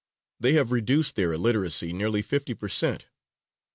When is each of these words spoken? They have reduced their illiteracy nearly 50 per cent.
They 0.39 0.53
have 0.53 0.71
reduced 0.71 1.15
their 1.15 1.31
illiteracy 1.31 1.93
nearly 1.93 2.23
50 2.23 2.55
per 2.55 2.67
cent. 2.67 3.05